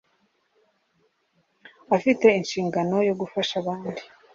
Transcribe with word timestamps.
Afite 1.95 2.25
inshingano 2.39 2.95
yo 3.07 3.13
gufasha 3.21 3.53
abandi. 3.61 4.01